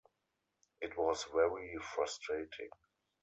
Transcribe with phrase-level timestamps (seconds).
[0.81, 2.69] It was very frustrating.